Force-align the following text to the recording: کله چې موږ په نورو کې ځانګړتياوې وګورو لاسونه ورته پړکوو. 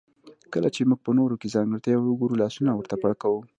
کله 0.53 0.69
چې 0.75 0.81
موږ 0.89 0.99
په 1.05 1.11
نورو 1.17 1.39
کې 1.41 1.53
ځانګړتياوې 1.55 2.07
وګورو 2.09 2.39
لاسونه 2.41 2.71
ورته 2.73 2.95
پړکوو. 3.01 3.41